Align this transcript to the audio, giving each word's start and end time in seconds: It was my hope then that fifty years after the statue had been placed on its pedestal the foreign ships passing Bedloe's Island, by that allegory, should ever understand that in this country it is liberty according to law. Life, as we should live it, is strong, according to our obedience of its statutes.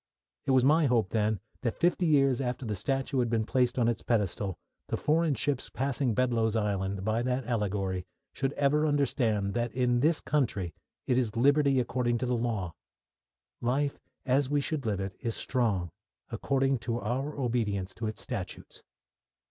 It 0.47 0.49
was 0.49 0.65
my 0.65 0.87
hope 0.87 1.11
then 1.11 1.39
that 1.61 1.79
fifty 1.79 2.07
years 2.07 2.41
after 2.41 2.65
the 2.65 2.75
statue 2.75 3.19
had 3.19 3.29
been 3.29 3.45
placed 3.45 3.77
on 3.77 3.87
its 3.87 4.01
pedestal 4.01 4.57
the 4.87 4.97
foreign 4.97 5.35
ships 5.35 5.69
passing 5.69 6.15
Bedloe's 6.15 6.55
Island, 6.55 7.05
by 7.05 7.21
that 7.21 7.45
allegory, 7.45 8.07
should 8.33 8.53
ever 8.53 8.87
understand 8.87 9.53
that 9.53 9.71
in 9.75 9.99
this 9.99 10.19
country 10.19 10.73
it 11.05 11.19
is 11.19 11.35
liberty 11.35 11.79
according 11.79 12.17
to 12.17 12.25
law. 12.25 12.73
Life, 13.61 13.99
as 14.25 14.49
we 14.49 14.59
should 14.59 14.87
live 14.87 14.99
it, 14.99 15.15
is 15.19 15.35
strong, 15.35 15.91
according 16.31 16.79
to 16.79 16.99
our 16.99 17.35
obedience 17.39 17.93
of 18.01 18.07
its 18.07 18.21
statutes. 18.21 18.81